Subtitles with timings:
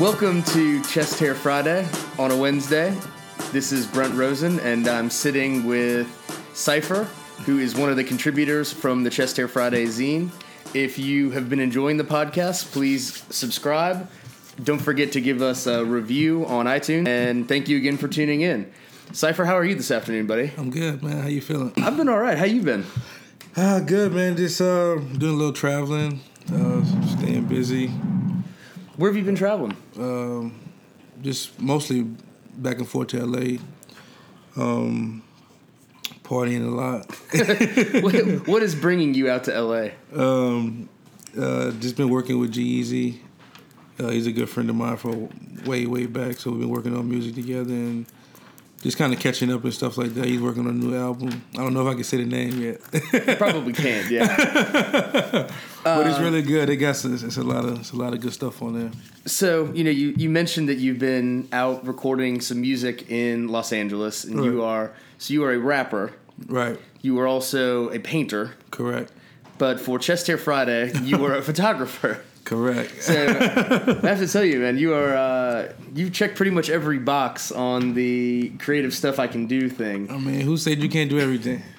[0.00, 1.88] Welcome to Chest Hair Friday
[2.18, 2.96] on a Wednesday.
[3.52, 6.08] This is Brent Rosen, and I'm sitting with
[6.52, 7.04] Cypher,
[7.46, 10.30] who is one of the contributors from the Chest Hair Friday zine.
[10.74, 14.10] If you have been enjoying the podcast, please subscribe.
[14.64, 18.40] Don't forget to give us a review on iTunes, and thank you again for tuning
[18.40, 18.72] in.
[19.12, 20.50] Cypher, how are you this afternoon, buddy?
[20.58, 21.22] I'm good, man.
[21.22, 21.72] How you feeling?
[21.76, 22.36] I've been all right.
[22.36, 22.84] How you been?
[23.56, 24.36] Ah, good, man.
[24.36, 26.18] Just uh, doing a little traveling,
[26.52, 27.92] uh, staying busy.
[28.96, 29.76] Where have you been traveling?
[29.98, 30.60] Um,
[31.22, 32.02] just mostly
[32.56, 33.58] back and forth to LA.
[34.56, 35.22] Um,
[36.22, 37.10] partying a lot.
[38.02, 39.88] what, what is bringing you out to LA?
[40.14, 40.88] Um,
[41.38, 43.18] uh, just been working with G-Eazy.
[43.98, 45.28] Uh, he's a good friend of mine for
[45.64, 46.38] way, way back.
[46.38, 48.06] So we've been working on music together and
[48.84, 50.26] just kind of catching up and stuff like that.
[50.26, 51.42] He's working on a new album.
[51.54, 53.38] I don't know if I can say the name yet.
[53.38, 54.10] Probably can't.
[54.10, 54.26] Yeah.
[55.82, 56.68] but it's really good.
[56.68, 58.90] It got it's, it's a lot of it's a lot of good stuff on there.
[59.24, 63.72] So you know, you, you mentioned that you've been out recording some music in Los
[63.72, 66.12] Angeles, and you are so you are a rapper.
[66.46, 66.78] Right.
[67.00, 69.12] You are also a painter, Correct.
[69.56, 72.20] but for Chest Hair Friday, you were a photographer.
[72.44, 73.02] Correct.
[73.02, 76.98] So I have to tell you, man, you are uh, you check pretty much every
[76.98, 80.10] box on the creative stuff I can do thing.
[80.10, 81.62] I mean, who said you can't do everything?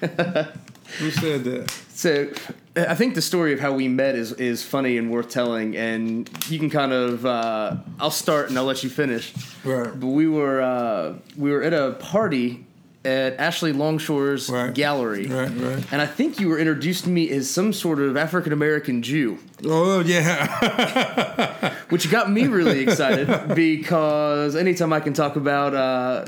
[0.98, 1.70] who said that?
[1.90, 2.30] So
[2.76, 6.28] I think the story of how we met is is funny and worth telling, and
[6.48, 9.32] you can kind of uh, I'll start and I'll let you finish.
[9.64, 9.88] Right.
[9.98, 12.66] But we were uh, we were at a party
[13.06, 14.74] at Ashley Longshore's Right.
[14.74, 15.48] gallery, Right.
[15.50, 15.84] Right.
[15.92, 19.38] and I think you were introduced to me as some sort of African American Jew,
[19.64, 21.74] Oh yeah.
[21.90, 26.26] which got me really excited because anytime I can talk about uh,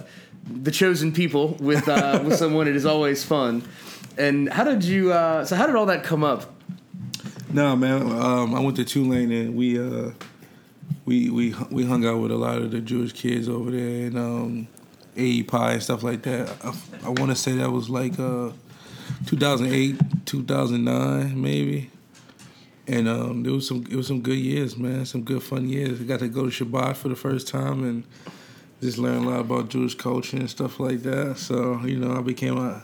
[0.51, 3.63] the chosen people with uh, with someone, it is always fun.
[4.17, 5.13] And how did you?
[5.13, 6.55] Uh, so how did all that come up?
[7.53, 8.03] no, man.
[8.13, 10.11] Um, I went to Tulane and we uh,
[11.07, 14.19] we we we hung out with a lot of the Jewish kids over there and
[14.19, 14.69] um,
[15.19, 16.49] AEPi and stuff like that.
[16.65, 16.75] I,
[17.05, 18.51] I want to say that was like uh,
[19.27, 21.91] 2008, 2009, maybe.
[22.87, 25.05] And um, there was some it was some good years, man.
[25.05, 26.01] Some good fun years.
[26.01, 28.05] I got to go to Shabbat for the first time and
[28.81, 31.37] just learn a lot about Jewish culture and stuff like that.
[31.37, 32.83] So you know, I became a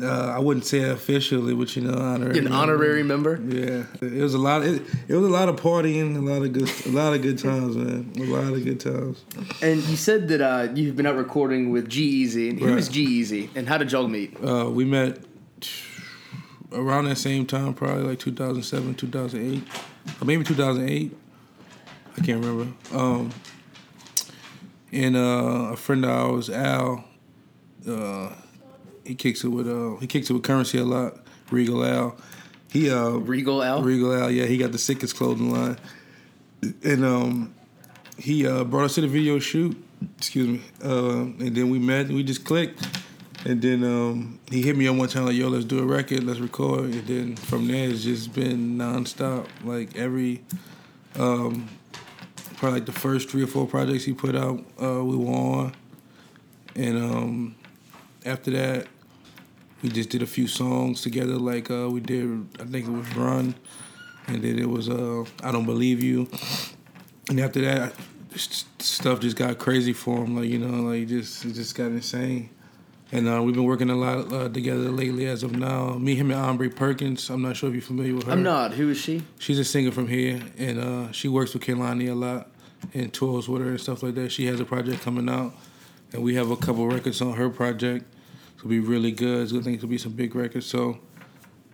[0.00, 2.38] uh, I wouldn't say officially, but you know, honorary.
[2.38, 3.40] An honorary member.
[3.42, 4.62] Yeah, it was a lot.
[4.64, 7.38] It, it was a lot of partying, a lot of good, a lot of good
[7.38, 8.12] times, man.
[8.16, 9.24] A lot of good times.
[9.60, 12.58] And you said that uh, you've been out recording with G-Eazy.
[12.58, 12.78] Who Right.
[12.78, 14.36] is G-Eazy, and how did y'all meet?
[14.42, 15.18] Uh, we met
[16.72, 19.62] around that same time, probably like 2007, 2008,
[20.20, 21.16] or maybe 2008.
[22.16, 22.72] I can't remember.
[22.96, 23.30] Um,
[24.92, 27.04] and uh, a friend of ours, Al,
[27.88, 28.30] uh,
[29.08, 31.16] he kicks it with uh, he kicks it with Curren$y a lot.
[31.50, 32.14] Regal Al,
[32.70, 33.82] he uh, Regal Al.
[33.82, 35.78] Regal Al, yeah, he got the sickest clothing line,
[36.84, 37.54] and um,
[38.18, 39.82] he uh, brought us to the video shoot.
[40.18, 42.06] Excuse me, uh, and then we met.
[42.06, 42.86] and We just clicked,
[43.46, 46.24] and then um, he hit me on one time like, "Yo, let's do a record,
[46.24, 49.46] let's record." And then from there, it's just been nonstop.
[49.64, 50.44] Like every,
[51.18, 51.66] um,
[52.58, 55.72] probably like the first three or four projects he put out, uh, we were on,
[56.76, 57.56] and um,
[58.26, 58.86] after that,
[59.82, 61.34] we just did a few songs together.
[61.34, 63.54] Like uh, we did, I think it was Run,
[64.26, 66.28] and then it was uh, I Don't Believe You,
[67.28, 67.94] and after that,
[68.36, 70.36] stuff just got crazy for him.
[70.36, 72.50] Like you know, like just it just got insane.
[73.10, 75.26] And uh, we've been working a lot uh, together lately.
[75.26, 77.30] As of now, me, him, and Aubrey Perkins.
[77.30, 78.32] I'm not sure if you're familiar with her.
[78.32, 78.74] I'm not.
[78.74, 79.22] Who is she?
[79.38, 82.50] She's a singer from here, and uh, she works with Kehlani a lot
[82.92, 84.30] and tours with her and stuff like that.
[84.30, 85.54] She has a project coming out,
[86.12, 88.04] and we have a couple records on her project.
[88.58, 89.44] It'll be really good.
[89.46, 90.66] It's- I think it'll be some big records.
[90.66, 90.98] So,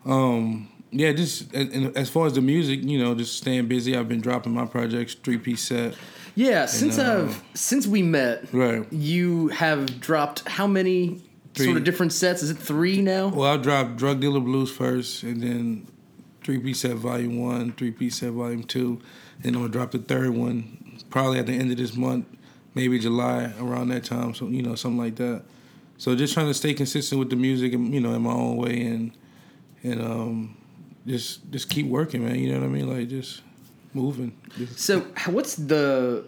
[0.04, 3.96] um, yeah, just and, and as far as the music, you know, just staying busy.
[3.96, 5.94] I've been dropping my projects, three piece set.
[6.36, 8.90] Yeah, since uh, I've since we met, Right.
[8.92, 11.22] you have dropped how many
[11.54, 11.66] Three.
[11.66, 12.42] sort of different sets?
[12.42, 13.28] Is it three now?
[13.28, 15.86] Well, I dropped Drug Dealer Blues first, and then
[16.42, 19.00] three piece set volume one, three piece set volume two,
[19.42, 22.26] and I'm gonna drop the third one probably at the end of this month,
[22.74, 24.34] maybe July around that time.
[24.34, 25.42] So you know something like that.
[26.04, 28.58] So just trying to stay consistent with the music, and you know, in my own
[28.58, 29.10] way, and
[29.82, 30.54] and um,
[31.06, 32.38] just just keep working, man.
[32.38, 32.94] You know what I mean?
[32.94, 33.40] Like just
[33.94, 34.36] moving.
[34.58, 36.26] Just- So, what's the?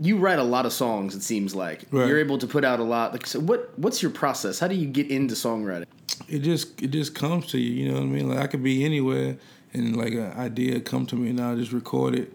[0.00, 1.14] You write a lot of songs.
[1.14, 2.08] It seems like Right.
[2.08, 3.12] you're able to put out a lot.
[3.12, 3.78] Like, so what?
[3.78, 4.58] What's your process?
[4.60, 5.84] How do you get into songwriting?
[6.26, 7.84] it just it just comes to you.
[7.84, 8.28] You know what I mean?
[8.30, 9.36] Like I could be anywhere,
[9.74, 12.32] and like an idea come to me, and I just record it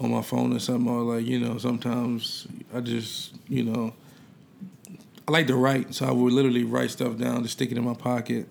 [0.00, 0.88] on my phone or something.
[0.92, 3.92] Or like you know, sometimes I just you know,
[5.26, 7.84] I like to write, so I would literally write stuff down, to stick it in
[7.84, 8.48] my pocket.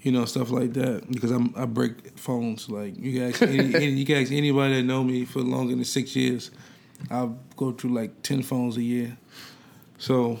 [0.00, 3.86] You know stuff like that because I'm I break phones like you guys any, any,
[3.86, 6.52] you guys anybody that know me for longer than six years
[7.10, 9.16] I go through like ten phones a year.
[9.98, 10.38] So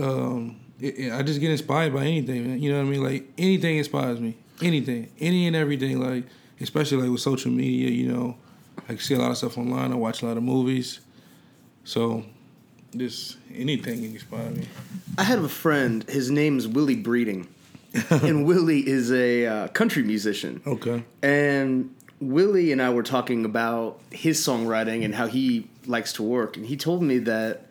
[0.00, 2.62] um, it, it, I just get inspired by anything, man.
[2.62, 3.02] You know what I mean?
[3.02, 4.36] Like anything inspires me.
[4.62, 6.00] Anything, any and everything.
[6.00, 6.24] Like
[6.60, 8.36] especially like with social media, you know,
[8.88, 9.92] I see a lot of stuff online.
[9.92, 11.00] I watch a lot of movies.
[11.84, 12.24] So
[12.96, 14.66] just anything inspires me.
[15.18, 16.04] I had a friend.
[16.08, 17.48] His name's Willie Breeding,
[18.10, 20.62] and Willie is a uh, country musician.
[20.66, 21.04] Okay.
[21.22, 26.56] And Willie and I were talking about his songwriting and how he likes to work,
[26.56, 27.66] and he told me that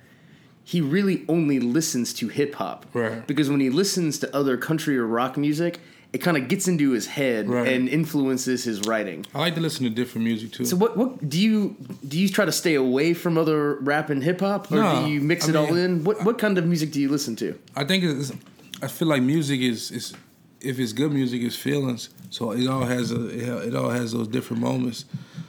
[0.64, 2.86] he really only listens to hip hop.
[2.94, 3.26] Right.
[3.28, 5.80] Because when he listens to other country or rock music,
[6.14, 7.68] it kind of gets into his head Right.
[7.68, 9.26] and influences his writing.
[9.34, 10.64] I like to listen to different music too.
[10.66, 11.76] So what what do you
[12.08, 15.12] do you try to stay away from other rap and hip hop or No, do
[15.12, 16.04] you mix I it all in?
[16.04, 17.58] What what kind of music do you listen to?
[17.76, 18.32] I think it's.
[18.82, 20.14] I feel like music is is
[20.62, 22.10] if it's good music, it's feelings.
[22.30, 25.06] So it all has a it, all has those different moments.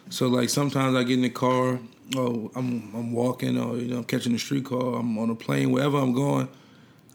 [0.08, 1.78] So like sometimes I get in the car,
[2.16, 5.34] oh I'm I'm walking or you know I'm catching a street car, I'm on a
[5.34, 6.48] plane, wherever I'm going.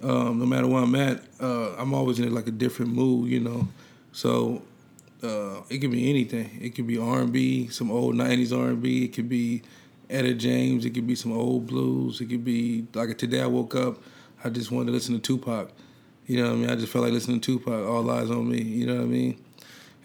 [0.02, 3.40] Um, no matter where I'm at, uh, I'm always in like a different mood, you
[3.40, 3.68] know.
[4.12, 4.62] So
[5.22, 6.58] uh, it could be anything.
[6.62, 9.06] It could be R&B, some old '90s R&B.
[9.06, 9.62] It could be
[10.10, 10.86] Etta James.
[10.86, 12.22] It could be some old blues.
[12.22, 14.02] It could be like today I woke up,
[14.44, 15.72] I just wanted to listen to Tupac.
[16.26, 16.70] You know what I mean?
[16.70, 17.88] I just felt like listening to Tupac.
[17.88, 18.62] All eyes on me.
[18.62, 19.44] You know what I mean?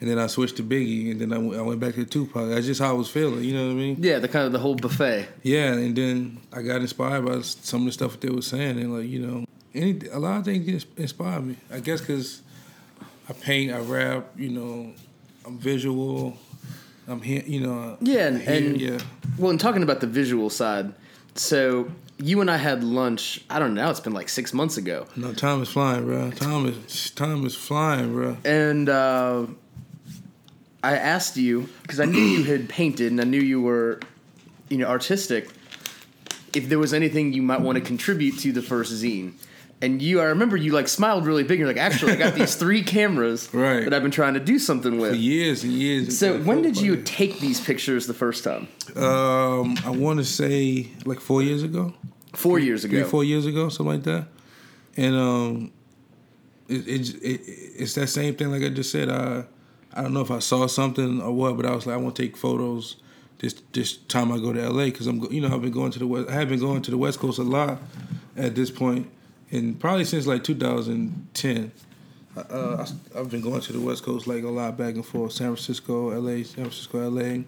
[0.00, 2.49] And then I switched to Biggie, and then I went, went back to Tupac.
[2.49, 3.44] That's just how I was feeling.
[3.44, 3.97] You know what I mean?
[4.00, 5.29] Yeah, the kind of the whole buffet.
[5.43, 8.79] Yeah, and then I got inspired by some of the stuff that they were saying,
[8.81, 9.44] and like you know,
[9.75, 11.56] any a lot of things inspire me.
[11.73, 12.43] I guess because
[13.29, 14.93] I paint, I rap, you know,
[15.44, 16.37] I'm visual.
[17.06, 17.99] I'm here, you know.
[18.00, 18.99] Yeah, and, here, and yeah,
[19.38, 20.94] well, and talking about the visual side,
[21.35, 23.44] so you and I had lunch.
[23.50, 23.91] I don't know.
[23.91, 26.31] It's been like six months ago, no, time is flying, bro.
[26.31, 28.38] Time is time is flying, bro.
[28.44, 29.47] and uh,
[30.82, 34.00] I asked you because I knew you had painted and I knew you were,
[34.69, 35.49] you know, artistic.
[36.55, 39.32] If there was anything you might want to contribute to the first zine.
[39.85, 41.59] And you, I remember you like smiled really big.
[41.59, 43.85] You're like, actually, I got these three cameras Right.
[43.85, 45.11] that I've been trying to do something with.
[45.13, 46.19] For years and years.
[46.19, 48.67] So when did you fuck, take these pictures the first time?
[48.97, 51.93] Um, I want to say like four years ago.
[52.33, 53.01] Four years ago.
[53.01, 54.27] three, four years ago, something like that.
[54.97, 55.73] And um,
[56.69, 57.41] it, it, it
[57.77, 58.51] it's that same thing.
[58.51, 59.45] Like I just said, I
[59.93, 62.17] I don't know if I saw something or what, but I was like, I want
[62.17, 62.97] to take photos
[63.39, 65.99] this this time I go to LA because I'm you know I've been going to
[65.99, 66.29] the west.
[66.31, 67.79] I have been going to the West Coast a lot
[68.37, 69.09] at this point,
[69.50, 71.73] and probably since like 2010.
[72.37, 75.32] Uh, I, I've been going to the West Coast like a lot, back and forth,
[75.32, 77.44] San Francisco, LA, San Francisco, LA.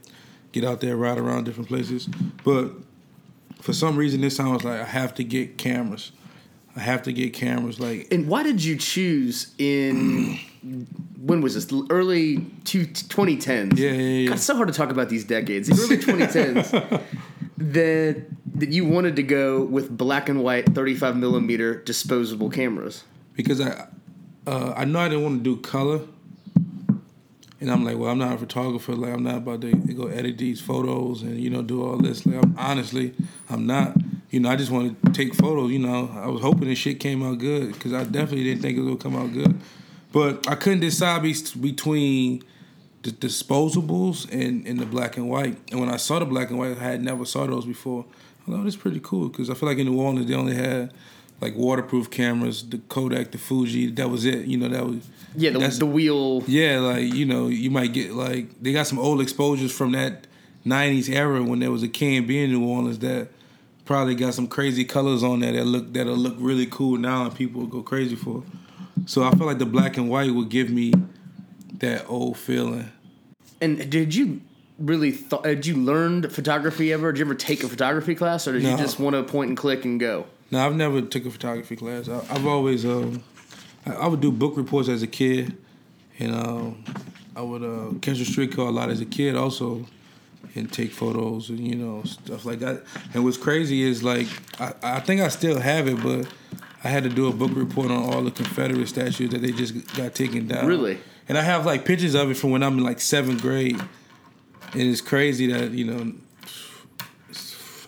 [0.52, 2.06] Get out there, ride around different places,
[2.44, 2.70] but
[3.60, 6.12] for some reason this time I was like, I have to get cameras.
[6.76, 7.80] I have to get cameras.
[7.80, 10.38] Like, And why did you choose in
[11.20, 11.66] when was this?
[11.90, 13.76] Early two, 2010s.
[13.78, 14.28] Yeah, yeah, yeah.
[14.28, 15.68] God, it's so hard to talk about these decades.
[15.76, 17.02] The early 2010s
[17.58, 18.24] that
[18.58, 23.04] that you wanted to go with black and white 35 millimeter disposable cameras.
[23.34, 23.86] because I,
[24.46, 26.00] uh, I know I didn't want to do color,
[27.60, 28.94] and I'm like, well, I'm not a photographer.
[28.94, 32.24] Like, I'm not about to go edit these photos and you know do all this.
[32.26, 33.14] Like, I'm, honestly,
[33.48, 33.96] I'm not.
[34.30, 35.70] You know, I just want to take photos.
[35.70, 38.78] You know, I was hoping this shit came out good because I definitely didn't think
[38.78, 39.58] it would come out good,
[40.12, 42.42] but I couldn't decide between
[43.02, 45.56] the disposables and, and the black and white.
[45.70, 48.04] And when I saw the black and white, I had never saw those before.
[48.48, 50.92] Oh, that's pretty cool because I feel like in New Orleans they only had
[51.40, 53.90] like waterproof cameras, the Kodak, the Fuji.
[53.90, 54.46] That was it.
[54.46, 56.42] You know, that was Yeah, the, that's- the wheel.
[56.46, 60.26] yeah, like you know, you might get like they got some old exposures from that
[60.64, 63.28] '90s era when there was a be in New Orleans that
[63.84, 67.34] probably got some crazy colors on there that look that'll look really cool now and
[67.34, 68.42] people will go crazy for.
[69.06, 70.92] So I feel like the black and white would give me
[71.78, 72.90] that old feeling.
[73.60, 74.40] And did you
[74.78, 77.12] really th- did you learn photography ever?
[77.12, 79.56] Did you ever take a photography class, or did you just want to point and
[79.56, 80.26] click and go?
[80.50, 82.08] No, I've never took a photography class.
[82.08, 83.22] I, I've always um,
[83.84, 85.56] I, I would do book reports as a kid,
[86.18, 86.84] and um,
[87.34, 89.86] I would uh, catch a streetcar a lot as a kid also,
[90.54, 92.84] and take photos and you know stuff like that.
[93.14, 94.26] And what's crazy is like
[94.60, 96.28] I, I think I still have it, but
[96.84, 99.94] I had to do a book report on all the Confederate statues that they just
[99.96, 100.66] got taken down.
[100.66, 100.98] Really?
[101.28, 103.80] And I have like pictures of it from when I'm in like seventh grade,
[104.80, 106.12] and it's crazy that you know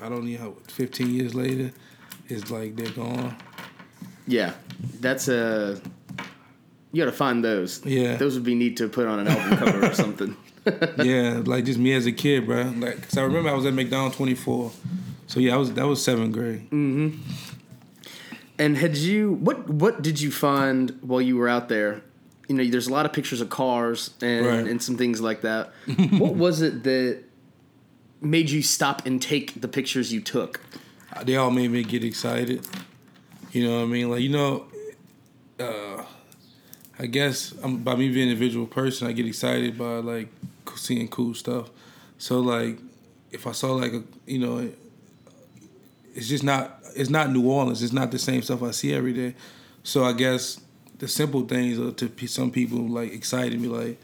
[0.02, 1.72] I don't know how 15 years later,
[2.28, 3.36] it's like they're gone.
[4.26, 4.52] Yeah,
[5.00, 5.80] that's a.
[6.92, 7.84] You got to find those.
[7.84, 8.16] Yeah.
[8.16, 10.36] those would be neat to put on an album cover or something.
[11.04, 12.62] yeah, like just me as a kid, bro.
[12.76, 14.70] Like, cause I remember I was at McDonald's 24.
[15.26, 16.70] So yeah, I was that was seventh grade.
[16.70, 17.18] Mhm.
[18.58, 22.02] And had you what what did you find while you were out there?
[22.48, 24.66] You know, there's a lot of pictures of cars and Right.
[24.66, 25.72] and some things like that.
[26.18, 27.22] what was it that
[28.20, 30.60] made you stop and take the pictures you took?
[31.24, 32.66] They all made me get excited.
[33.52, 34.10] You know what I mean?
[34.10, 34.64] Like you know,
[35.60, 36.04] uh,
[36.98, 40.28] I guess I'm, by me being an individual person, I get excited by like
[40.76, 41.70] seeing cool stuff.
[42.18, 42.78] So like,
[43.30, 44.70] if I saw like a you know,
[46.14, 47.82] it's just not it's not New Orleans.
[47.82, 49.34] It's not the same stuff I see every day.
[49.82, 50.60] So I guess
[50.98, 54.00] the simple things are to some people like excited me like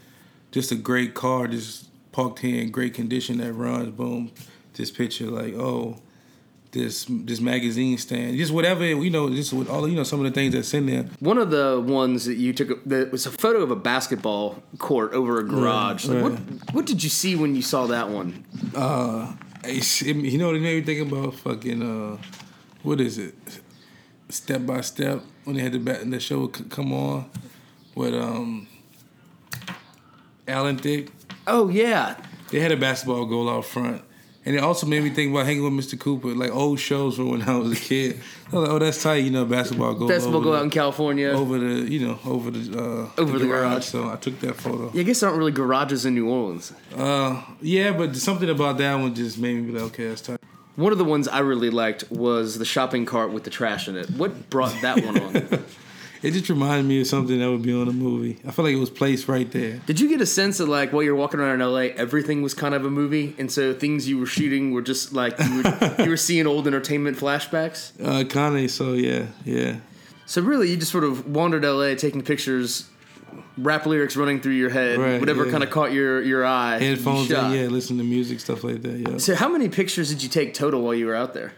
[0.53, 3.91] just a great car just parked here in great condition that runs.
[3.91, 4.31] Boom,
[4.75, 6.01] this picture like oh
[6.71, 10.27] this this magazine stand, just whatever you know, just with all you know some of
[10.27, 11.05] the things that's in there.
[11.21, 15.13] One of the ones that you took that was a photo of a basketball court
[15.13, 16.07] over a garage.
[16.07, 16.41] Right, like, right.
[16.41, 18.45] What what did you see when you saw that one?
[18.75, 19.35] Uh,
[19.65, 22.19] it, you know, it made me think about fucking uh,
[22.83, 23.35] what is it?
[24.29, 27.31] Step by step when they had the the show would come on
[27.95, 28.67] with um
[30.49, 31.11] Alan Thicke.
[31.47, 32.17] Oh yeah,
[32.51, 34.03] they had a basketball goal out front
[34.47, 35.99] and it also made me think about hanging with Mr.
[35.99, 38.21] Cooper, like old shows from when I was a kid.
[38.53, 40.07] I was like, oh, that's tight, you know, basketball goal.
[40.07, 43.47] basketball goal out in California over the, you know, over the uh, over the, the
[43.47, 43.71] garage.
[43.71, 43.85] garage.
[43.87, 44.91] So I took that photo.
[44.93, 46.73] Yeah, I guess there aren't really garages in New Orleans.
[46.95, 50.41] Uh, yeah, but something about that one just made me be like, okay, that's tight.
[50.77, 53.97] One of the ones I really liked was the shopping cart with the trash in
[53.97, 54.11] it.
[54.11, 55.65] What brought that one on?
[56.25, 58.39] It just reminded me of something that would be on a movie.
[58.49, 59.83] I feel like it was placed right there.
[59.85, 62.55] Did you get a sense of like while you're walking around in LA, everything was
[62.55, 65.95] kind of a movie, and so things you were shooting were just like you were,
[66.05, 67.93] you were seeing old entertainment flashbacks?
[68.03, 68.71] Uh, kind of.
[68.71, 69.81] So yeah, yeah.
[70.25, 72.89] So really, you just sort of wandered LA, taking pictures,
[73.59, 75.53] rap lyrics running through your head, right, whatever yeah.
[75.53, 76.79] kind of caught your your eye.
[76.79, 78.99] Headphones, you yeah, listen to music, stuff like that.
[78.99, 79.19] Yeah.
[79.19, 81.53] So how many pictures did you take total while you were out there?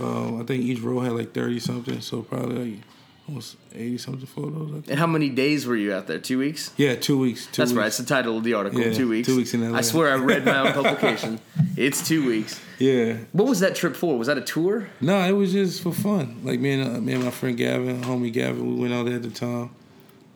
[0.00, 2.72] Um, I think each row had like thirty something, so probably.
[2.72, 2.84] Like
[3.28, 4.88] almost eighty something photos.
[4.88, 6.18] And how many days were you out there?
[6.18, 6.72] Two weeks.
[6.76, 7.46] Yeah, two weeks.
[7.46, 7.78] Two That's weeks.
[7.78, 7.86] right.
[7.88, 8.80] It's the title of the article.
[8.80, 9.28] Yeah, two weeks.
[9.28, 9.78] Two weeks in LA.
[9.78, 11.40] I swear I read my own publication.
[11.76, 12.60] It's two weeks.
[12.80, 13.18] Yeah.
[13.30, 14.18] What was that trip for?
[14.18, 14.88] Was that a tour?
[15.00, 16.40] No, it was just for fun.
[16.42, 19.14] Like me and uh, me and my friend Gavin, homie Gavin, we went out there
[19.14, 19.70] at the time,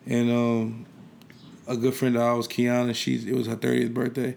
[0.06, 0.86] and um,
[1.66, 4.36] a good friend of ours, Kiana, she's it was her thirtieth birthday,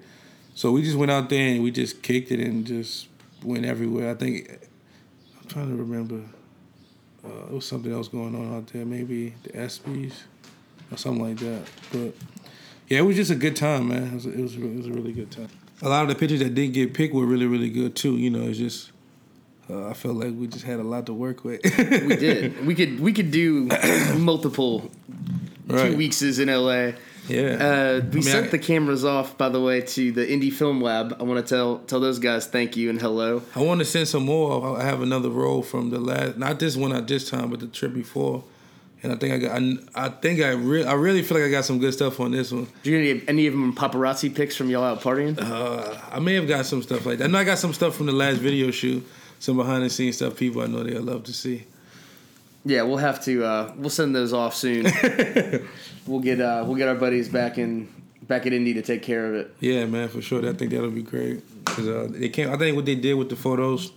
[0.54, 3.08] so we just went out there and we just kicked it and just
[3.44, 4.12] went everywhere.
[4.12, 4.50] I think
[5.42, 6.22] I'm trying to remember
[7.26, 10.14] uh, there was something else going on out there, maybe the ESPYS
[10.92, 11.64] or something like that.
[11.92, 12.14] But
[12.88, 14.04] yeah, it was just a good time, man.
[14.04, 15.50] It was, it was, it was a really good time.
[15.82, 18.16] A lot of the pictures that didn't get picked were really, really good too.
[18.18, 18.92] You know, it's just
[19.70, 21.62] uh, I felt like we just had a lot to work with.
[21.64, 22.66] we did.
[22.66, 23.68] We could we could do
[24.18, 24.90] multiple
[25.68, 25.92] right.
[25.92, 26.92] two weeks is in LA.
[27.28, 27.42] Yeah.
[27.42, 30.54] Uh, we I mean, sent I, the cameras off, by the way, to the Indie
[30.54, 31.18] Film Lab.
[31.20, 33.42] I want to tell tell those guys thank you and hello.
[33.56, 34.78] I want to send some more.
[34.78, 37.68] I have another roll from the last, not this one at this time, but the
[37.68, 38.44] trip before.
[39.04, 39.62] And I think I got.
[39.62, 42.32] I, I think I really, I really feel like I got some good stuff on
[42.32, 42.68] this one.
[42.84, 45.40] Do you get any of them paparazzi pics from y'all out partying?
[45.40, 47.26] Uh, I may have got some stuff like that.
[47.26, 49.06] I know I got some stuff from the last video shoot,
[49.40, 50.38] some behind the scenes stuff.
[50.38, 51.66] People I know they'll love to see.
[52.66, 53.46] Yeah, we'll have to.
[53.46, 54.86] Uh, we'll send those off soon.
[56.08, 57.88] we'll get uh, we'll get our buddies back in
[58.24, 59.56] back at Indie to take care of it.
[59.60, 60.48] Yeah, man, for sure.
[60.48, 62.52] I think that'll be great because uh, they came.
[62.52, 63.92] I think what they did with the photos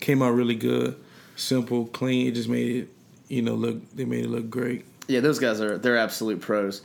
[0.00, 0.96] came out really good,
[1.34, 2.28] simple, clean.
[2.28, 2.88] It just made it,
[3.28, 3.90] you know, look.
[3.94, 4.84] They made it look great.
[5.08, 6.82] Yeah, those guys are they're absolute pros.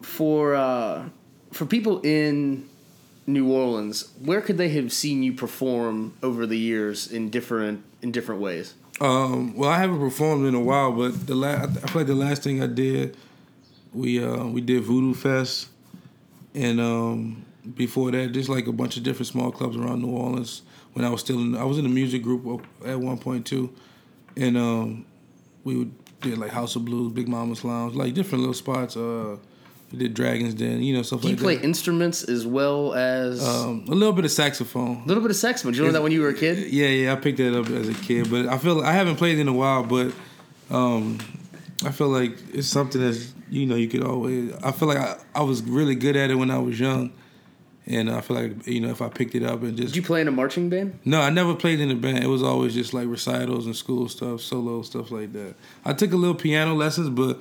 [0.00, 1.08] For uh,
[1.52, 2.68] for people in
[3.26, 8.12] New Orleans, where could they have seen you perform over the years in different in
[8.12, 8.74] different ways?
[9.00, 12.14] Um, well, I haven't performed in a while, but the last I feel like the
[12.14, 13.16] last thing I did,
[13.94, 15.68] we uh, we did Voodoo Fest,
[16.54, 20.62] and um, before that, just like a bunch of different small clubs around New Orleans.
[20.92, 23.72] When I was still in, I was in a music group at one point too,
[24.36, 25.06] and um,
[25.64, 25.90] we
[26.20, 28.98] did like House of Blues, Big Mama's Lounge, like different little spots.
[28.98, 29.36] Uh,
[29.92, 31.42] we did Dragons Den, you know, stuff Do like that.
[31.42, 35.02] you play instruments as well as um, a little bit of saxophone?
[35.02, 35.72] A little bit of saxophone.
[35.72, 36.72] Did you learn that when you were a kid?
[36.72, 39.38] Yeah, yeah, I picked that up as a kid, but I feel I haven't played
[39.38, 40.12] in a while, but
[40.70, 41.18] um,
[41.84, 44.52] I feel like it's something that's you know you could always.
[44.62, 47.12] I feel like I, I was really good at it when I was young,
[47.86, 49.88] and I feel like you know if I picked it up and just.
[49.88, 51.00] Did you play in a marching band?
[51.04, 52.22] No, I never played in a band.
[52.22, 55.56] It was always just like recitals and school stuff, solo stuff like that.
[55.84, 57.40] I took a little piano lessons, but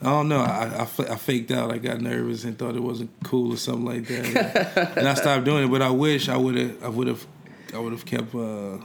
[0.00, 0.40] I don't know.
[0.40, 1.72] I, I, I, faked out.
[1.72, 5.44] I got nervous and thought it wasn't cool or something like that, and I stopped
[5.44, 5.70] doing it.
[5.70, 6.84] But I wish I would have.
[6.84, 7.26] I would have.
[7.74, 8.34] I would have kept.
[8.34, 8.78] Uh,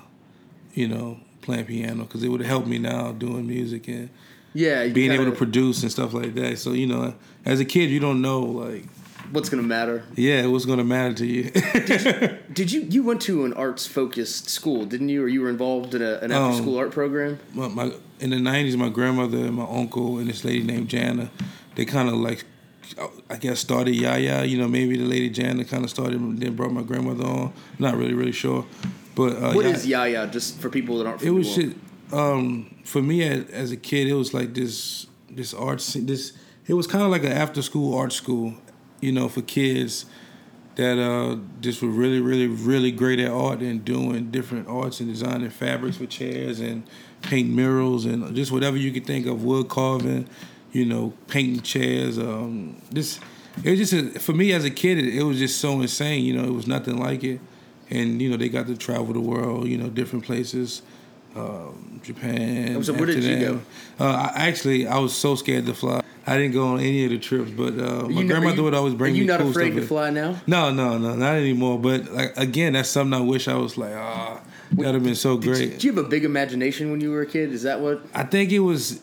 [0.74, 4.10] you know, playing piano because it would have helped me now doing music and
[4.54, 6.58] yeah, being able to produce and stuff like that.
[6.58, 7.14] So you know,
[7.46, 8.86] as a kid, you don't know like
[9.32, 10.04] what's gonna matter.
[10.16, 11.52] Yeah, what's gonna matter to you.
[11.52, 15.24] did, you did you you went to an arts focused school, didn't you?
[15.24, 17.40] Or you were involved in a, an after school um, art program?
[17.54, 21.30] My, my, in the nineties, my grandmother and my uncle and this lady named Jana,
[21.76, 22.46] they kind of like
[23.30, 24.44] I guess started Yaya.
[24.46, 27.54] You know, maybe the lady Jana kind of started, then brought my grandmother on.
[27.78, 28.66] Not really, really sure.
[29.16, 30.28] But uh, What Ya- is Yaya?
[30.28, 31.22] Just for people that aren't.
[31.22, 31.76] it was shit.
[32.12, 36.34] Um, for me as, as a kid, it was like this this art this.
[36.68, 38.56] It was kind of like an after school art school,
[39.02, 40.06] you know, for kids
[40.80, 45.10] that uh just were really, really, really great at art and doing different arts and
[45.10, 46.84] designing fabrics for chairs and
[47.22, 50.28] painting murals and just whatever you could think of wood carving,
[50.72, 52.18] you know, painting chairs.
[52.18, 53.20] Um, this
[53.62, 56.24] it was just a, for me as a kid, it, it was just so insane.
[56.24, 57.42] You know, it was nothing like it,
[57.90, 60.82] and you know they got to travel the world, you know, different places.
[61.36, 62.82] Um, Japan.
[62.84, 63.66] So where did you Amsterdam.
[64.00, 66.02] Uh, I, actually, I was so scared to fly.
[66.30, 68.64] I didn't go on any of the trips, but uh, my You know- grandmother you-
[68.64, 70.40] would always bring Are you me not cool afraid to fly now?
[70.46, 71.80] No, no, no, not anymore.
[71.80, 74.40] But like again, that's something I wish I was like, ah,
[74.72, 75.70] that'd have been so Did you, great.
[75.72, 77.52] did you have a big imagination when you were a kid?
[77.52, 78.02] Is that what?
[78.14, 79.00] I think it was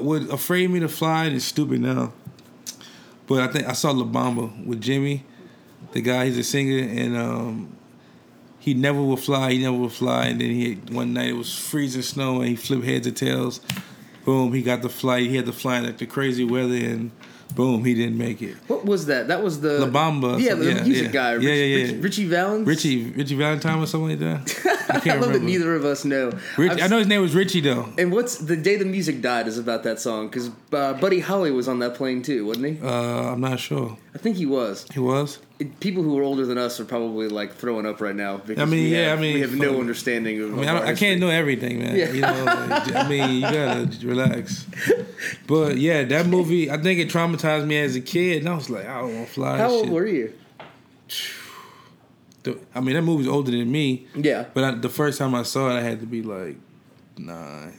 [0.00, 2.12] what afraid me to fly and it's stupid now.
[3.28, 5.24] But I think I saw La Bamba with Jimmy,
[5.92, 6.26] the guy.
[6.26, 7.76] He's a singer, and um,
[8.58, 9.52] he never would fly.
[9.52, 10.26] He never would fly.
[10.26, 13.60] And then he one night it was freezing snow, and he flipped heads and tails.
[14.24, 15.28] Boom, he got the flight.
[15.30, 17.10] He had to fly in like the crazy weather, and
[17.54, 18.56] boom, he didn't make it.
[18.66, 19.28] What was that?
[19.28, 21.10] That was the La Bamba, Yeah, the yeah, music yeah.
[21.12, 21.32] guy.
[21.36, 21.92] Yeah, yeah, yeah.
[21.92, 22.66] Rich- Ritchie Valens.
[22.66, 24.76] Richie, Richie Valentine or something like that.
[24.94, 26.32] I I love that neither of us know.
[26.56, 27.88] Rich, I've know his name was Richie though.
[27.98, 31.50] And what's the day the music died is about that song because uh, Buddy Holly
[31.50, 32.82] was on that plane too, wasn't he?
[32.82, 33.96] Uh, I'm not sure.
[34.14, 34.86] I think he was.
[34.92, 35.38] He was.
[35.58, 38.62] It- people who are older than us are probably like throwing up right now because
[38.62, 40.54] I mean, yeah, have, I mean, we have no understanding of.
[40.54, 41.96] I mean, I, I can't know everything, man.
[41.96, 42.12] Yeah.
[42.12, 44.66] You know, like, I mean, you gotta relax.
[45.46, 48.70] But yeah, that movie, I think it traumatized me as a kid, and I was
[48.70, 49.58] like, I don't want to fly.
[49.58, 49.92] How old shit.
[49.92, 50.32] were you?
[52.42, 55.42] The- I mean, that movie's older than me, Yeah, but I, the first time I
[55.42, 56.56] saw it, I had to be like
[57.18, 57.74] nine.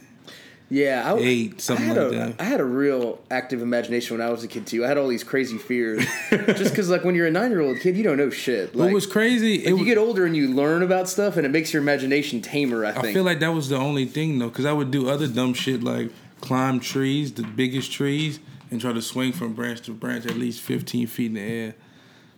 [0.69, 1.11] yeah.
[1.13, 2.35] I, Eight, something I had like a, that.
[2.39, 4.85] I had a real active imagination when I was a kid too.
[4.85, 7.79] I had all these crazy fears, just because like when you're a nine year old
[7.79, 8.75] kid, you don't know shit.
[8.75, 9.57] Like, what was crazy?
[9.57, 11.81] like, it you was, get older and you learn about stuff, and it makes your
[11.81, 12.85] imagination tamer.
[12.85, 13.05] I think.
[13.05, 15.53] I feel like that was the only thing though, because I would do other dumb
[15.55, 20.25] shit like climb trees, the biggest trees, and try to swing from branch to branch
[20.25, 21.75] at least 15 feet in the air.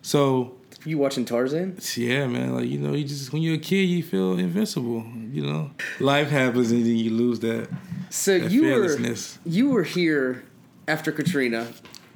[0.01, 0.55] So
[0.85, 1.77] you watching Tarzan?
[1.95, 2.55] Yeah, man.
[2.55, 5.05] Like you know, you just when you're a kid, you feel invincible.
[5.31, 7.69] You know, life happens and then you lose that.
[8.09, 9.15] So That you were
[9.45, 10.43] you were here
[10.87, 11.67] after Katrina,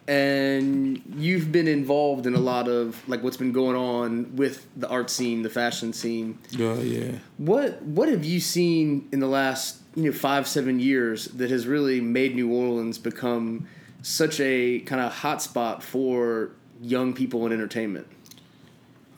[0.07, 4.87] and you've been involved in a lot of like what's been going on with the
[4.87, 6.37] art scene, the fashion scene.
[6.59, 7.17] Oh yeah.
[7.37, 11.67] What what have you seen in the last you know five seven years that has
[11.67, 13.67] really made New Orleans become
[14.01, 16.51] such a kind of hotspot for
[16.81, 18.07] young people in entertainment?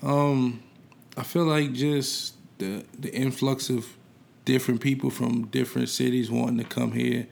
[0.02, 0.64] Um,
[1.18, 3.88] I feel like just the the influx of
[4.46, 7.28] different people from different cities wanting to come here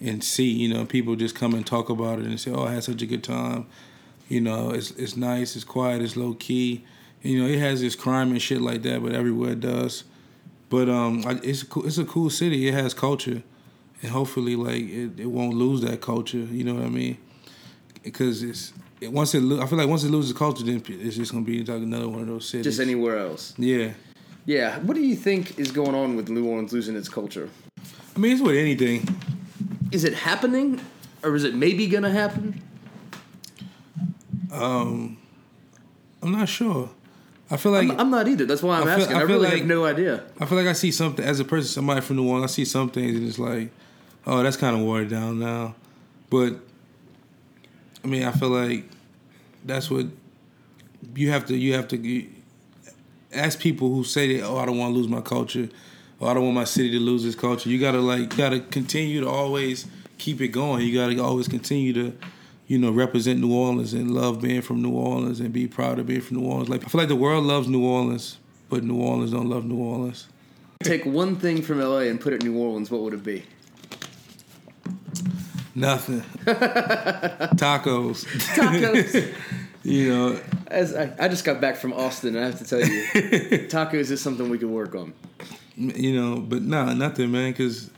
[0.00, 0.50] and see.
[0.50, 3.02] You know, people just come and talk about it and say, "Oh, I had such
[3.02, 3.66] a good time."
[4.28, 6.84] You know, it's it's nice, it's quiet, it's low key.
[7.22, 10.04] You know, it has this crime and shit like that, but everywhere it does.
[10.68, 12.68] But um, it's a cool, it's a cool city.
[12.68, 13.42] It has culture,
[14.02, 16.38] and hopefully, like it, it won't lose that culture.
[16.38, 17.18] You know what I mean?
[18.02, 21.16] Because it's it, once it lo- I feel like once it loses culture, then it's
[21.16, 22.64] just gonna be like another one of those cities.
[22.64, 23.54] Just anywhere else?
[23.58, 23.92] Yeah,
[24.46, 24.78] Yeah.
[24.80, 27.48] What do you think is going on with New Orleans losing its culture?
[28.16, 29.06] I mean it's with anything.
[29.92, 30.80] Is it happening,
[31.22, 32.62] or is it maybe gonna happen?
[34.52, 35.16] Um,
[36.22, 36.90] I'm not sure.
[37.50, 38.44] I feel like I'm, I'm not either.
[38.46, 39.16] That's why I'm I feel- asking.
[39.16, 40.24] I I, really like- have no idea.
[40.38, 42.52] I feel like I see something as a person, somebody from New Orleans.
[42.52, 43.70] I see some things and it's like,
[44.26, 45.74] oh, that's kind of watered down now.
[46.30, 46.60] But
[48.02, 48.84] I mean, I feel like
[49.64, 50.06] that's what
[51.14, 51.56] you have to.
[51.56, 52.26] You have to
[53.32, 54.46] ask people who say that.
[54.46, 55.68] Oh, I don't want to lose my culture.
[56.18, 57.70] Or I don't want my city to lose its culture.
[57.70, 59.86] You gotta like, gotta continue to always
[60.18, 60.86] keep it going.
[60.86, 62.16] You gotta always continue to.
[62.66, 66.06] You know, represent New Orleans and love being from New Orleans and be proud of
[66.06, 66.68] being from New Orleans.
[66.68, 69.78] Like I feel like the world loves New Orleans, but New Orleans don't love New
[69.78, 70.28] Orleans.
[70.84, 72.88] Take one thing from LA and put it in New Orleans.
[72.88, 73.42] What would it be?
[75.74, 76.20] Nothing.
[77.56, 78.24] Tacos.
[78.54, 79.34] Tacos.
[79.82, 82.80] You know, As I, I just got back from Austin, and I have to tell
[82.80, 82.86] you,
[83.68, 85.14] tacos is something we could work on.
[85.74, 87.52] you know, but nah, nothing, man.
[87.52, 87.90] Because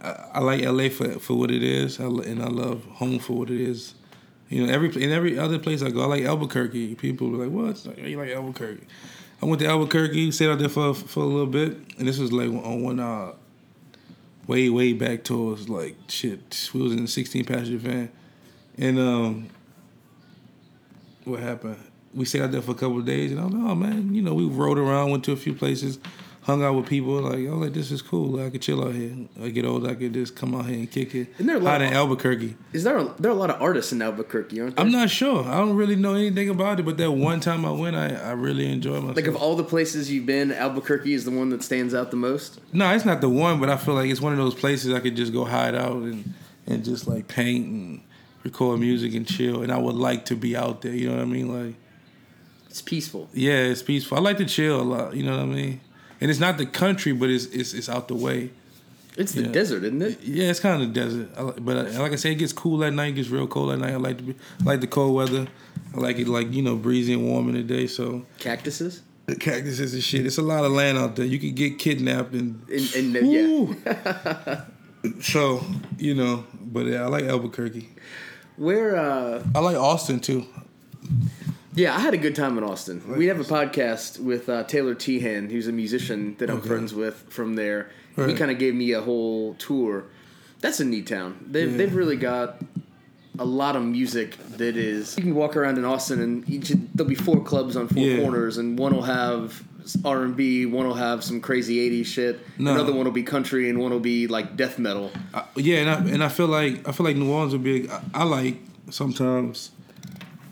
[0.00, 3.32] I, I like LA for for what it is, I, and I love home for
[3.32, 3.94] what it is.
[4.48, 6.94] You know, every in every other place I go, I like Albuquerque.
[6.94, 7.84] People are like, "What?
[7.84, 8.86] Like, you like Albuquerque?"
[9.42, 12.32] I went to Albuquerque, stayed out there for for a little bit, and this was
[12.32, 13.32] like on one uh,
[14.46, 15.68] way way back tours.
[15.68, 18.10] Like shit, we was in a sixteen passenger van,
[18.78, 19.48] and um,
[21.24, 21.78] what happened?
[22.14, 24.14] We stayed out there for a couple of days, and I was like, "Oh man,
[24.14, 25.98] you know, we rode around, went to a few places,
[26.46, 28.40] hung out with people like, oh, like this is cool.
[28.40, 29.16] I could chill out here.
[29.42, 31.28] I get old, I could just come out here and kick it.
[31.34, 32.56] Isn't there a lot out in Albuquerque?
[32.72, 34.84] Is there a, there are a lot of artists in Albuquerque, aren't there?
[34.84, 35.44] I'm not sure.
[35.44, 38.30] I don't really know anything about it, but that one time I went, I, I
[38.30, 39.16] really enjoyed myself.
[39.16, 42.16] like of all the places you've been, Albuquerque is the one that stands out the
[42.16, 42.60] most.
[42.72, 45.00] no, it's not the one, but I feel like it's one of those places I
[45.00, 46.32] could just go hide out and
[46.68, 48.00] and just like paint and
[48.44, 49.62] record music and chill.
[49.62, 50.92] And I would like to be out there.
[50.92, 51.66] You know what I mean?
[51.66, 51.74] Like.
[52.68, 53.30] It's peaceful.
[53.32, 54.18] Yeah, it's peaceful.
[54.18, 55.16] I like to chill a lot.
[55.16, 55.80] You know what I mean?
[56.20, 58.50] And it's not the country, but it's it's, it's out the way.
[59.16, 59.48] It's the Yeah.
[59.52, 60.22] desert, isn't it?
[60.22, 61.28] Yeah, it's kind of desert.
[61.38, 63.08] I but I, like I said, it gets cool at night.
[63.08, 63.92] It gets real cold at night.
[63.92, 65.46] I like to be, I like the cold weather.
[65.94, 67.86] I like it like you know breezy and warm in the day.
[67.86, 69.02] So Cactuses.
[69.26, 70.26] the cactuses and shit.
[70.26, 71.24] It's a lot of land out there.
[71.24, 74.64] You could get kidnapped and And, and uh, yeah,
[75.22, 75.64] so
[75.98, 76.44] you know.
[76.60, 77.88] But yeah, I like Albuquerque.
[78.56, 78.96] where?
[78.96, 80.44] uh I like Austin too.
[81.76, 83.02] Yeah, I had a good time in Austin.
[83.18, 86.68] We have a podcast with uh, Taylor Tehan, who's a musician that I'm Okay.
[86.68, 87.90] friends with from there.
[88.16, 90.04] He kind of gave me a whole tour.
[90.62, 91.36] That's a neat town.
[91.50, 91.76] They've Yeah.
[91.76, 92.62] they've really got
[93.38, 95.14] a lot of music that is.
[95.18, 98.22] You can walk around in Austin and each there'll be four clubs on four Yeah.
[98.22, 99.62] corners, and one will have
[100.02, 102.72] R and B, one will have some crazy '80s shit, No.
[102.72, 105.10] another one will be country, and one will be like death metal.
[105.34, 107.86] I, yeah, and I and I feel like I feel like New Orleans would be.
[107.90, 108.56] I, I like
[108.88, 109.72] sometimes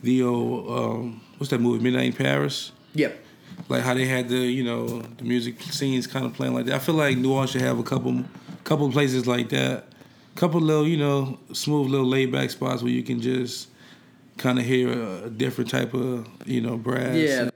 [0.04, 2.72] the old um, what's that movie Midnight in Paris.
[2.94, 3.18] Yep.
[3.68, 6.74] Like how they had the you know the music scenes kind of playing like that.
[6.74, 8.24] I feel like New Orleans should have a couple
[8.64, 9.86] couple places like that.
[10.36, 13.68] Couple little you know smooth little laid back spots where you can just
[14.36, 17.16] kind of hear a, a different type of you know brass.
[17.16, 17.50] Yeah.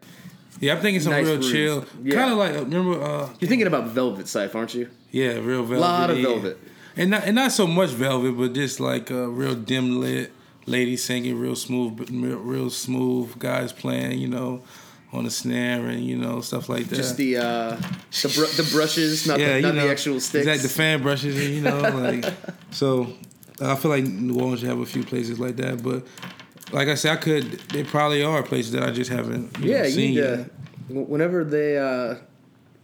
[0.61, 1.85] Yeah, I'm thinking some Nice real chill.
[2.03, 2.15] Yeah.
[2.17, 4.89] Kind of like remember uh You're thinking about Velvet Sife, aren't you?
[5.11, 5.77] yeah, real velvet.
[5.77, 6.25] A lot of yeah.
[6.25, 6.59] velvet.
[6.97, 10.33] And not and not so much velvet, but just like a real dim lit
[10.69, 14.63] lady singing, real smooth, real, real smooth guys playing, you know,
[15.13, 16.97] on the snare and you know stuff like that.
[16.97, 17.71] Just the uh,
[18.23, 20.47] the, br- the brushes, not, the, not the actual sticks.
[20.47, 21.81] Exactly, the fan brushes, and you know,
[22.23, 22.25] like
[22.71, 23.13] so.
[23.61, 26.07] I feel like New Orleans should have a few places like that, but
[26.73, 27.45] like I said, I could.
[27.71, 29.59] There probably are places that I just haven't.
[29.59, 30.45] You yeah, know, you need to.
[30.89, 32.17] wh- Whenever they, uh,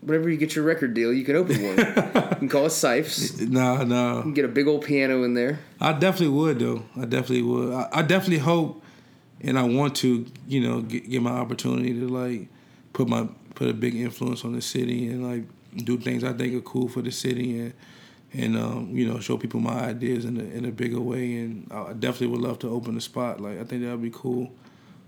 [0.05, 1.77] whenever you get your record deal, you can open one.
[1.79, 1.85] you
[2.39, 3.41] can call it Sipes.
[3.41, 4.23] You Nah, nah.
[4.23, 5.61] can get a big old piano in there.
[5.81, 6.85] I definitely would though.
[6.97, 7.73] I definitely would.
[7.73, 8.83] I, I definitely hope,
[9.41, 12.49] and I want to, you know, get, get my opportunity to like
[12.93, 15.45] put my put a big influence on the city and like
[15.85, 17.75] do things I think are cool for the city and
[18.33, 21.37] and um, you know show people my ideas in a in a bigger way.
[21.37, 23.41] And I definitely would love to open a spot.
[23.41, 24.53] Like I think that would be cool.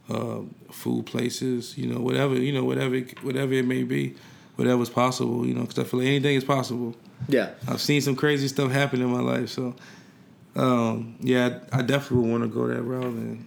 [0.09, 4.15] Uh, food places, you know, whatever, you know, whatever, whatever it may be,
[4.57, 6.95] whatever's possible, you know, because I feel like anything is possible.
[7.29, 9.75] Yeah, I've seen some crazy stuff happen in my life, so
[10.55, 13.47] um, yeah, I definitely would want to go that route and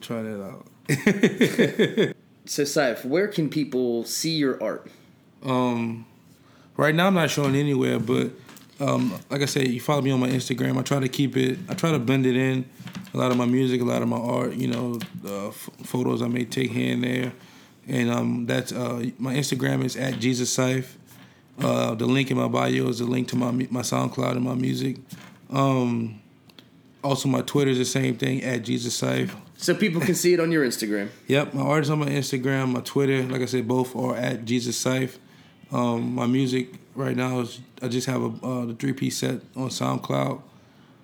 [0.00, 2.14] try that out.
[2.48, 4.88] So, Saif, where can people see your art?
[5.42, 6.06] Um,
[6.76, 8.30] right now, I'm not showing anywhere, but
[8.78, 10.78] um, like I said, you follow me on my Instagram.
[10.78, 11.58] I try to keep it.
[11.68, 12.64] I try to blend it in.
[13.14, 14.54] A lot of my music, a lot of my art.
[14.54, 17.32] You know, uh, f- photos I may take here and there,
[17.88, 20.94] and um, that's uh, my Instagram is at Jesus Sife.
[21.58, 24.54] Uh, the link in my bio is the link to my my SoundCloud and my
[24.54, 24.98] music.
[25.50, 26.20] Um,
[27.02, 29.30] also, my Twitter is the same thing at Jesus Sife.
[29.56, 31.08] So people can see it on your Instagram.
[31.28, 33.22] Yep, my art is on my Instagram, my Twitter.
[33.22, 35.18] Like I said, both are at Jesus Sife.
[35.72, 39.40] Um, my music right now is I just have a uh, the three piece set
[39.54, 40.42] on SoundCloud.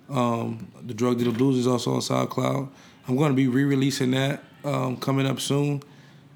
[0.09, 2.69] Um, the Drug Dealer Blues is also on SoundCloud.
[3.07, 5.81] I'm going to be re-releasing that um, coming up soon.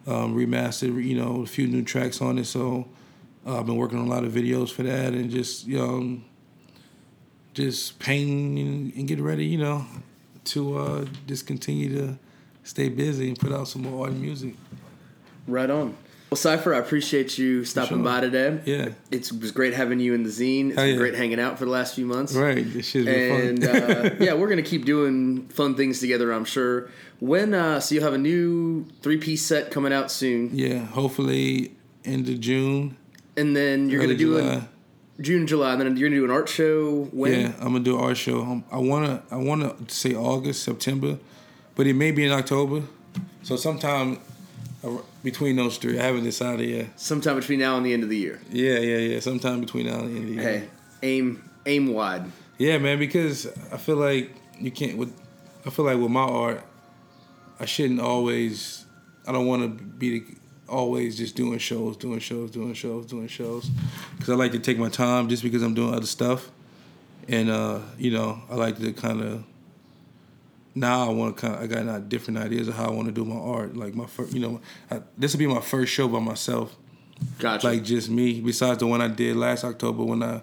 [0.07, 2.45] Um, remastered, you know, a few new tracks on it.
[2.45, 2.87] So
[3.45, 6.21] uh, I've been working on a lot of videos for that and just you know,
[7.53, 9.85] just painting and, getting ready, you know,
[10.45, 12.17] to uh, just continue to
[12.63, 14.55] stay busy and put out some more art music.
[15.45, 15.97] Right on.
[16.29, 18.03] Well, Cypher, I appreciate you stopping sure.
[18.03, 18.59] by today.
[18.65, 18.89] Yeah.
[19.11, 20.67] It's, it was great having you in the zine.
[20.67, 20.95] It's been yeah.
[20.97, 22.33] great hanging out for the last few months.
[22.35, 23.81] Right, this shit's been And fun.
[23.81, 26.33] uh, yeah, we're gonna keep doing fun things together.
[26.33, 26.89] I'm sure.
[27.21, 31.71] When uh, so you'll have a new three piece set coming out soon, yeah, hopefully
[32.03, 32.97] end of June.
[33.37, 34.53] and then you're gonna do July.
[34.55, 37.05] a June, July, and then you're gonna do an art show.
[37.13, 37.39] When?
[37.39, 38.41] Yeah, I'm gonna do an art show.
[38.41, 41.17] Um, I wanna, I wanna say August, September,
[41.75, 42.83] but it may be in October.
[43.43, 44.19] So sometime
[45.23, 46.99] between those three, I haven't decided yet.
[46.99, 48.39] Sometime between now and the end of the year.
[48.51, 49.19] Yeah, yeah, yeah.
[49.19, 50.43] Sometime between now and the end of the year.
[50.43, 50.69] Hey,
[51.03, 52.23] aim aim wide.
[52.57, 55.13] Yeah, man, because I feel like you can't with
[55.65, 56.63] I feel like with my art,
[57.59, 58.85] I shouldn't always
[59.27, 60.25] I don't want to be the,
[60.69, 63.69] always just doing shows, doing shows, doing shows, doing shows
[64.19, 66.51] cuz I like to take my time just because I'm doing other stuff.
[67.27, 69.43] And uh, you know, I like to kind of
[70.79, 73.07] now I want to kind of I got uh, different ideas of how I want
[73.07, 73.75] to do my art.
[73.75, 74.61] Like my first, you know,
[74.91, 76.75] I, this will be my first show by myself.
[77.39, 77.67] Gotcha.
[77.67, 78.39] Like just me.
[78.41, 80.41] Besides the one I did last October when I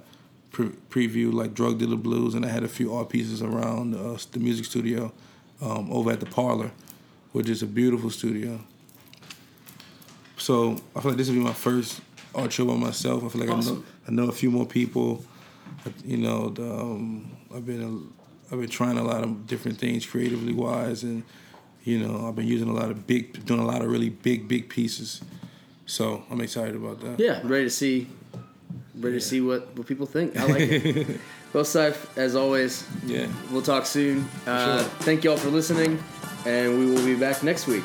[0.51, 4.19] pre- previewed like Drug Dealer Blues, and I had a few art pieces around uh,
[4.33, 5.13] the music studio
[5.63, 6.73] um, over at the Parlor,
[7.33, 8.61] which is a beautiful studio.
[10.37, 12.01] So I feel like this will be my first
[12.35, 13.25] art show by myself.
[13.25, 13.85] I feel like Awesome.
[14.07, 15.25] I know I know a few more people.
[16.05, 18.13] You know, the, um, I've been
[18.55, 21.25] I've been trying a lot of different things creatively wise, and
[21.83, 24.47] you know I've been using a lot of big, doing a lot of really big,
[24.47, 25.21] big pieces.
[25.87, 27.19] So I'm excited about that.
[27.19, 28.07] yeah, ready to see,
[28.95, 30.37] ready to see what what people think.
[30.37, 31.21] I like it.
[31.53, 33.27] well, Sif, as always, Yeah.
[33.51, 34.29] we'll talk soon.
[34.47, 34.89] Uh, sure.
[35.01, 35.99] Thank you all for listening,
[36.47, 37.85] and we will be back next week.